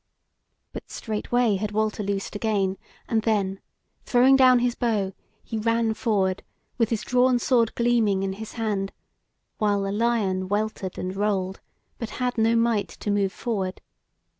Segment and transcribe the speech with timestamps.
[0.73, 3.59] But straightway had Walter loosed again, and then,
[4.03, 6.41] throwing down his bow, he ran forward
[6.79, 8.93] with his drawn sword gleaming in his hand,
[9.59, 11.59] while the lion weltered and rolled,
[11.99, 13.79] but had no might to move forward.